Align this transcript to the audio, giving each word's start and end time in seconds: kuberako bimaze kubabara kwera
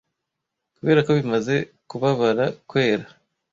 kuberako 0.77 1.09
bimaze 1.17 1.55
kubabara 1.89 2.45
kwera 2.69 3.05